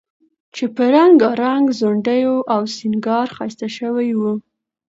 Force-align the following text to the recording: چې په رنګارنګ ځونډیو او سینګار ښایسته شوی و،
چې 0.55 0.65
په 0.75 0.83
رنګارنګ 0.95 1.65
ځونډیو 1.79 2.35
او 2.53 2.61
سینګار 2.75 3.27
ښایسته 3.35 3.67
شوی 3.77 4.09
و، 4.19 4.21